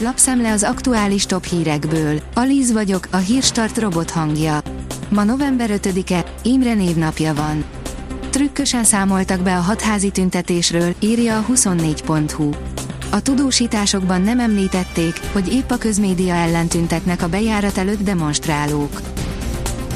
Lapszemle 0.00 0.52
az 0.52 0.62
aktuális 0.62 1.26
top 1.26 1.44
hírekből. 1.44 2.20
Alíz 2.34 2.72
vagyok, 2.72 3.08
a 3.10 3.16
hírstart 3.16 3.78
robot 3.78 4.10
hangja. 4.10 4.60
Ma 5.08 5.24
november 5.24 5.70
5-e, 5.72 6.24
Imre 6.42 6.74
névnapja 6.74 7.34
van. 7.34 7.64
Trükkösen 8.30 8.84
számoltak 8.84 9.40
be 9.40 9.56
a 9.56 9.60
hatházi 9.60 10.10
tüntetésről, 10.10 10.94
írja 11.00 11.38
a 11.38 11.44
24.hu. 11.52 12.50
A 13.10 13.22
tudósításokban 13.22 14.20
nem 14.20 14.40
említették, 14.40 15.20
hogy 15.32 15.52
épp 15.52 15.70
a 15.70 15.78
közmédia 15.78 16.34
ellen 16.34 16.68
tüntetnek 16.68 17.22
a 17.22 17.28
bejárat 17.28 17.78
előtt 17.78 18.02
demonstrálók. 18.02 19.00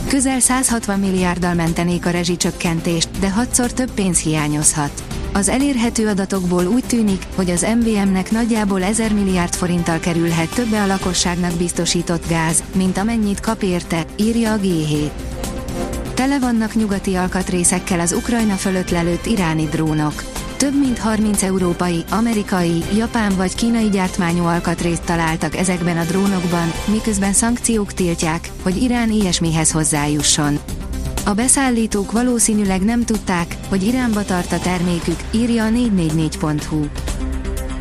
Közel 0.08 0.40
160 0.40 0.98
milliárddal 0.98 1.54
mentenék 1.54 2.06
a 2.06 2.10
rezsicsökkentést, 2.10 3.08
de 3.20 3.30
hatszor 3.30 3.72
több 3.72 3.90
pénz 3.90 4.18
hiányozhat. 4.18 5.11
Az 5.34 5.48
elérhető 5.48 6.08
adatokból 6.08 6.66
úgy 6.66 6.84
tűnik, 6.84 7.26
hogy 7.34 7.50
az 7.50 7.66
MVM-nek 7.80 8.30
nagyjából 8.30 8.82
1000 8.82 9.12
milliárd 9.12 9.54
forinttal 9.54 9.98
kerülhet 9.98 10.54
többe 10.54 10.82
a 10.82 10.86
lakosságnak 10.86 11.52
biztosított 11.52 12.28
gáz, 12.28 12.62
mint 12.74 12.98
amennyit 12.98 13.40
kap 13.40 13.62
érte, 13.62 14.04
írja 14.16 14.52
a 14.52 14.58
G7. 14.58 15.10
Tele 16.14 16.38
vannak 16.38 16.74
nyugati 16.74 17.14
alkatrészekkel 17.14 18.00
az 18.00 18.12
Ukrajna 18.12 18.54
fölött 18.54 18.90
lelőtt 18.90 19.26
iráni 19.26 19.64
drónok. 19.64 20.22
Több 20.56 20.78
mint 20.78 20.98
30 20.98 21.42
európai, 21.42 22.04
amerikai, 22.10 22.82
japán 22.96 23.36
vagy 23.36 23.54
kínai 23.54 23.88
gyártmányú 23.88 24.44
alkatrészt 24.44 25.04
találtak 25.04 25.56
ezekben 25.56 25.96
a 25.98 26.04
drónokban, 26.04 26.72
miközben 26.86 27.32
szankciók 27.32 27.92
tiltják, 27.92 28.50
hogy 28.62 28.82
Irán 28.82 29.10
ilyesmihez 29.10 29.70
hozzájusson. 29.70 30.58
A 31.24 31.32
beszállítók 31.34 32.12
valószínűleg 32.12 32.82
nem 32.82 33.04
tudták, 33.04 33.56
hogy 33.68 33.82
Iránba 33.82 34.24
tart 34.24 34.52
a 34.52 34.58
termékük, 34.58 35.16
írja 35.30 35.64
a 35.64 35.68
444.hu. 35.68 36.84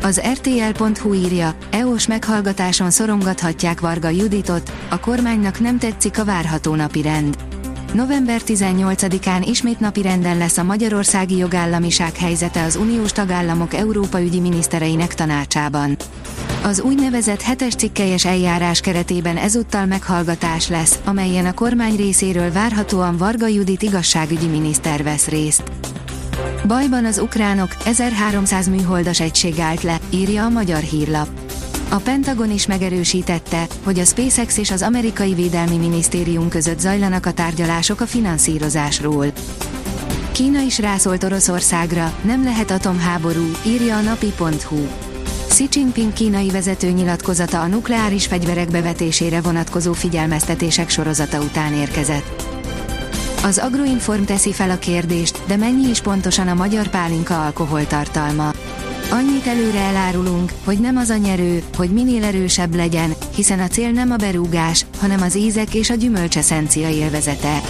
Az 0.02 0.20
RTL.hu 0.32 1.12
írja, 1.14 1.56
EOS 1.70 2.06
meghallgatáson 2.06 2.90
szorongathatják 2.90 3.80
Varga 3.80 4.08
Juditot, 4.08 4.72
a 4.90 5.00
kormánynak 5.00 5.60
nem 5.60 5.78
tetszik 5.78 6.18
a 6.18 6.24
várható 6.24 6.74
napi 6.74 7.02
rend. 7.02 7.36
November 7.92 8.40
18-án 8.46 9.42
ismét 9.46 9.80
napirenden 9.80 10.38
lesz 10.38 10.58
a 10.58 10.62
magyarországi 10.62 11.36
jogállamiság 11.36 12.16
helyzete 12.16 12.62
az 12.62 12.76
uniós 12.76 13.12
tagállamok 13.12 13.74
Európa 13.74 14.22
ügyi 14.22 14.40
minisztereinek 14.40 15.14
tanácsában. 15.14 15.96
Az 16.64 16.80
úgynevezett 16.80 17.42
hetes 17.42 17.74
cikkelyes 17.74 18.24
eljárás 18.24 18.80
keretében 18.80 19.36
ezúttal 19.36 19.86
meghallgatás 19.86 20.68
lesz, 20.68 20.98
amelyen 21.04 21.46
a 21.46 21.54
kormány 21.54 21.96
részéről 21.96 22.52
várhatóan 22.52 23.16
Varga 23.16 23.46
Judit 23.46 23.82
igazságügyi 23.82 24.46
miniszter 24.46 25.02
vesz 25.02 25.26
részt. 25.26 25.62
Bajban 26.66 27.04
az 27.04 27.18
ukránok, 27.18 27.76
1300 27.84 28.68
műholdas 28.68 29.20
egység 29.20 29.58
állt 29.58 29.82
le, 29.82 29.98
írja 30.10 30.44
a 30.44 30.48
magyar 30.48 30.80
hírlap. 30.80 31.28
A 31.88 31.96
Pentagon 31.96 32.50
is 32.50 32.66
megerősítette, 32.66 33.66
hogy 33.82 33.98
a 33.98 34.04
SpaceX 34.04 34.58
és 34.58 34.70
az 34.70 34.82
amerikai 34.82 35.34
védelmi 35.34 35.76
minisztérium 35.76 36.48
között 36.48 36.78
zajlanak 36.78 37.26
a 37.26 37.32
tárgyalások 37.32 38.00
a 38.00 38.06
finanszírozásról. 38.06 39.26
Kína 40.32 40.60
is 40.60 40.78
rászólt 40.78 41.24
Oroszországra, 41.24 42.14
nem 42.24 42.44
lehet 42.44 42.70
atomháború, 42.70 43.50
írja 43.66 43.96
a 43.96 44.00
napi.hu. 44.00 45.11
Xi 45.52 45.68
Jinping 45.70 46.12
kínai 46.12 46.50
vezető 46.50 46.90
nyilatkozata 46.90 47.60
a 47.60 47.66
nukleáris 47.66 48.26
fegyverek 48.26 48.70
bevetésére 48.70 49.40
vonatkozó 49.40 49.92
figyelmeztetések 49.92 50.88
sorozata 50.88 51.40
után 51.40 51.74
érkezett. 51.74 52.42
Az 53.44 53.58
Agroinform 53.58 54.22
teszi 54.22 54.52
fel 54.52 54.70
a 54.70 54.78
kérdést, 54.78 55.40
de 55.46 55.56
mennyi 55.56 55.88
is 55.88 56.00
pontosan 56.00 56.48
a 56.48 56.54
magyar 56.54 56.88
pálinka 56.88 57.44
alkoholtartalma. 57.44 58.52
Annyit 59.10 59.46
előre 59.46 59.78
elárulunk, 59.78 60.52
hogy 60.64 60.80
nem 60.80 60.96
az 60.96 61.08
a 61.08 61.16
nyerő, 61.16 61.62
hogy 61.76 61.90
minél 61.90 62.24
erősebb 62.24 62.74
legyen, 62.74 63.14
hiszen 63.34 63.60
a 63.60 63.68
cél 63.68 63.90
nem 63.90 64.10
a 64.10 64.16
berúgás, 64.16 64.86
hanem 65.00 65.22
az 65.22 65.36
ízek 65.36 65.74
és 65.74 65.90
a 65.90 65.94
gyümölcs 65.94 66.36
eszencia 66.36 66.88
élvezete. 66.88 67.60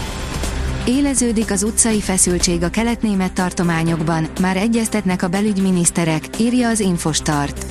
Éleződik 0.85 1.51
az 1.51 1.63
utcai 1.63 2.01
feszültség 2.01 2.63
a 2.63 2.69
keletnémet 2.69 3.33
tartományokban, 3.33 4.29
már 4.41 4.57
egyeztetnek 4.57 5.23
a 5.23 5.29
belügyminiszterek, 5.29 6.25
írja 6.41 6.69
az 6.69 6.81
Infostart. 6.81 7.67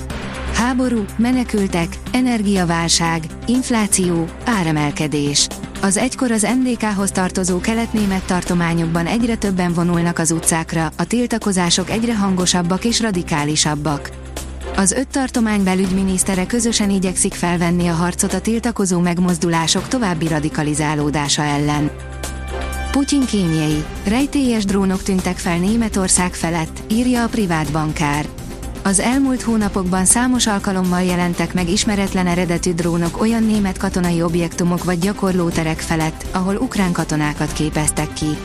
Háború, 0.54 1.06
menekültek, 1.18 1.98
energiaválság, 2.12 3.24
infláció, 3.46 4.26
áremelkedés. 4.46 5.48
Az 5.82 5.98
egykor 5.98 6.32
az 6.32 6.48
NDK-hoz 6.64 7.12
tartozó 7.12 7.60
keletnémet 7.60 8.26
tartományokban 8.26 9.06
egyre 9.06 9.36
többen 9.36 9.74
vonulnak 9.74 10.20
az 10.20 10.32
utcákra, 10.32 10.92
a 10.98 11.06
tiltakozások 11.06 11.90
egyre 11.90 12.16
hangosabbak 12.16 12.86
és 12.86 13.00
radikálisabbak. 13.00 14.10
Az 14.76 14.92
öt 14.92 15.08
tartomány 15.08 15.64
belügyminisztere 15.64 16.46
közösen 16.46 16.90
igyekszik 16.90 17.34
felvenni 17.34 17.88
a 17.88 17.94
harcot 17.94 18.34
a 18.34 18.42
tiltakozó 18.42 19.00
megmozdulások 19.00 19.88
további 19.88 20.28
radikalizálódása 20.28 21.44
ellen. 21.44 21.92
Putyin 22.92 23.26
kémjei. 23.26 23.86
Rejtélyes 24.08 24.66
drónok 24.66 25.04
tűntek 25.04 25.38
fel 25.38 25.58
Németország 25.58 26.34
felett, 26.34 26.82
írja 26.88 27.24
a 27.24 27.28
privát 27.28 27.72
bankár. 27.72 28.26
Az 28.84 29.00
elmúlt 29.00 29.42
hónapokban 29.42 30.06
számos 30.06 30.48
alkalommal 30.48 31.02
jelentek 31.02 31.54
meg 31.54 31.70
ismeretlen 31.70 32.28
eredetű 32.28 32.74
drónok 32.74 33.22
olyan 33.22 33.44
német 33.44 33.78
katonai 33.78 34.22
objektumok 34.22 34.84
vagy 34.84 35.00
gyakorlóterek 35.00 35.80
felett, 35.80 36.26
ahol 36.32 36.56
ukrán 36.56 36.92
katonákat 36.92 37.54
képeztek 37.54 38.14
ki. 38.14 38.38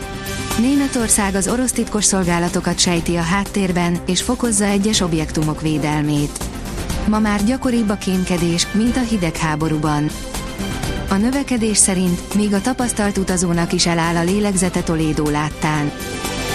Németország 0.59 1.35
az 1.35 1.49
orosz 1.49 1.73
titkos 1.73 2.05
szolgálatokat 2.05 2.79
sejti 2.79 3.17
a 3.17 3.23
háttérben, 3.23 3.99
és 4.07 4.23
fokozza 4.23 4.65
egyes 4.65 5.01
objektumok 5.01 5.61
védelmét. 5.61 6.45
Ma 7.09 7.19
már 7.19 7.45
gyakoribb 7.45 7.89
a 7.89 7.97
kémkedés, 7.97 8.67
mint 8.73 8.97
a 8.97 9.03
hidegháborúban. 9.03 10.11
A 11.09 11.15
növekedés 11.15 11.77
szerint 11.77 12.35
még 12.35 12.55
a 12.55 12.61
tapasztalt 12.61 13.19
utazónak 13.19 13.73
is 13.73 13.87
eláll 13.87 14.17
a 14.17 14.23
lélegzete 14.23 14.83
Tolédó 14.83 15.29
láttán. 15.29 15.93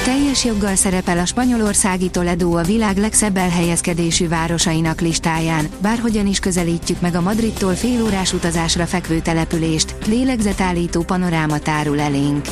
Teljes 0.03 0.45
joggal 0.45 0.75
szerepel 0.75 1.19
a 1.19 1.25
spanyolországi 1.25 2.09
Toledo 2.09 2.57
a 2.57 2.63
világ 2.63 2.97
legszebb 2.97 3.37
elhelyezkedésű 3.37 4.27
városainak 4.27 5.01
listáján, 5.01 5.67
bárhogyan 5.81 6.27
is 6.27 6.39
közelítjük 6.39 7.01
meg 7.01 7.15
a 7.15 7.21
Madridtól 7.21 7.73
félórás 7.73 8.33
utazásra 8.33 8.85
fekvő 8.85 9.19
települést, 9.19 9.95
lélegzetállító 10.05 11.01
panoráma 11.01 11.59
tárul 11.59 11.99
elénk. 11.99 12.45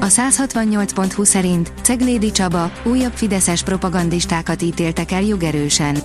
A 0.00 0.06
168.20 0.06 1.24
szerint 1.24 1.72
Ceglédi 1.82 2.30
Csaba 2.30 2.72
újabb 2.84 3.12
fideszes 3.12 3.62
propagandistákat 3.62 4.62
ítéltek 4.62 5.12
el 5.12 5.22
jogerősen. 5.22 5.96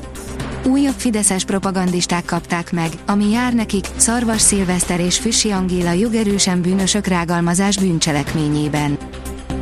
Újabb 0.65 0.93
fideszes 0.97 1.45
propagandisták 1.45 2.25
kapták 2.25 2.71
meg, 2.71 2.89
ami 3.05 3.29
jár 3.29 3.53
nekik, 3.53 3.87
Szarvas 3.95 4.41
Szilveszter 4.41 4.99
és 4.99 5.17
Füssi 5.17 5.51
Angéla 5.51 5.91
jogerősen 5.91 6.61
bűnösök 6.61 7.07
rágalmazás 7.07 7.77
bűncselekményében. 7.77 8.97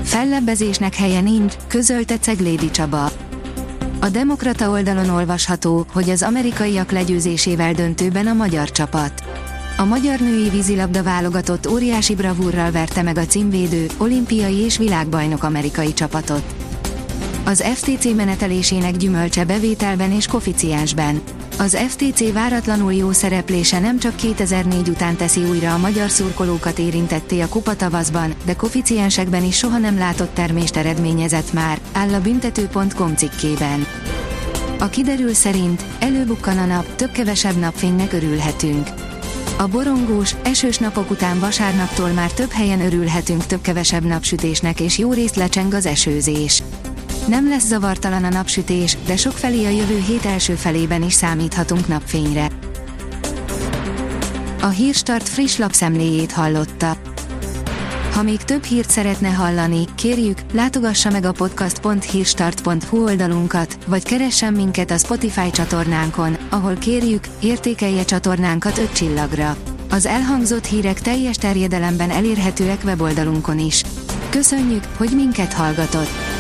Fellebbezésnek 0.03 0.96
helye 0.96 1.22
nincs, 1.22 1.53
közölte 1.68 2.18
Ceglédi 2.18 2.72
Csaba. 2.72 3.12
A 4.00 4.09
Demokrata 4.09 4.69
oldalon 4.69 5.09
olvasható, 5.09 5.86
hogy 5.94 6.09
az 6.09 6.24
amerikaiak 6.24 6.91
legyőzésével 6.91 7.74
döntőben 7.74 8.28
a 8.28 8.34
magyar 8.34 8.72
csapat. 8.72 9.24
A 9.78 9.84
magyar 9.84 10.20
női 10.20 10.50
vízilabda 10.50 11.03
válogatott 11.03 11.68
óriási 11.68 12.16
bravúrral 12.16 12.72
verte 12.72 13.02
meg 13.02 13.18
a 13.18 13.25
címvédő, 13.25 13.88
olimpiai 13.97 14.58
és 14.58 14.78
világbajnok 14.78 15.44
amerikai 15.44 15.94
csapatot. 15.94 16.62
Az 17.46 17.64
FTC 17.74 18.16
menetelésének 18.16 18.98
gyümölcse 18.98 19.46
bevételben 19.46 20.12
és 20.12 20.28
koficiensben. 20.28 21.22
Az 21.58 21.78
FTC 21.88 22.34
váratlanul 22.34 22.94
jó 22.94 23.12
szereplése 23.12 23.80
nem 23.80 24.00
csak 24.00 24.16
2004 24.16 24.90
után 24.90 25.16
teszi 25.16 25.44
újra 25.44 25.74
a 25.74 25.78
magyar 25.78 26.09
szurkolókat 26.09 26.80
érintetté 26.80 27.40
a 27.42 27.48
kupa 27.48 27.76
tavaszban, 27.76 28.34
de 28.46 28.56
koficiensekben 28.56 29.44
is 29.44 29.58
soha 29.58 29.78
nem 29.78 29.98
látott 29.98 30.34
termést 30.34 30.76
eredményezett 30.76 31.53
már, 31.53 31.80
áll 31.92 32.14
a 32.14 32.22
büntető.com 32.22 33.16
cikkében. 33.16 33.86
A 34.80 34.90
kiderül 34.90 35.34
szerint 35.34 35.86
előbukkan 36.00 36.58
a 36.58 36.66
nap, 36.66 36.96
több-kevesebb 36.96 37.59
napfénynek 37.59 38.14
örülhetünk. 38.14 38.88
A 39.58 39.67
borongós, 39.67 40.35
esős 40.44 40.78
napok 40.78 41.09
után 41.09 41.40
vasárnaptól 41.40 42.09
már 42.09 42.32
több 42.32 42.52
helyen 42.52 42.82
örülhetünk 42.82 43.46
több-kevesebb 43.46 44.03
napsütésnek 44.03 44.79
és 44.79 44.97
jó 44.97 45.14
részt 45.14 45.35
lecseng 45.35 45.73
az 45.73 45.85
esőzés. 45.85 46.64
Nem 47.28 47.49
lesz 47.49 47.66
zavartalan 47.66 48.23
a 48.23 48.29
napsütés, 48.29 48.97
de 49.05 49.17
sokfelé 49.17 49.66
a 49.66 49.70
jövő 49.70 49.99
hét 49.99 50.25
első 50.25 50.53
felében 50.53 51.03
is 51.03 51.14
számíthatunk 51.14 51.87
napfényre. 51.87 52.47
A 54.61 54.67
Hírstart 54.67 55.29
friss 55.29 55.58
lapszemléjét 55.58 56.31
hallotta. 56.31 56.97
Ha 58.14 58.23
még 58.23 58.37
több 58.37 58.64
hírt 58.64 58.90
szeretne 58.90 59.29
hallani, 59.29 59.85
kérjük, 59.96 60.37
látogassa 60.53 61.09
meg 61.09 61.25
a 61.25 61.31
podcast.hírstart.hu 61.31 63.03
oldalunkat, 63.03 63.78
vagy 63.87 64.03
keressen 64.03 64.53
minket 64.53 64.91
a 64.91 64.97
Spotify 64.97 65.49
csatornánkon, 65.49 66.37
ahol 66.49 66.76
kérjük, 66.76 67.23
értékelje 67.40 68.05
csatornánkat 68.05 68.78
5 68.78 68.93
csillagra. 68.93 69.55
Az 69.90 70.05
elhangzott 70.05 70.66
hírek 70.66 71.02
teljes 71.02 71.35
terjedelemben 71.35 72.09
elérhetőek 72.09 72.81
weboldalunkon 72.84 73.59
is. 73.59 73.84
Köszönjük, 74.29 74.84
hogy 74.97 75.09
minket 75.16 75.53
hallgatott! 75.53 76.33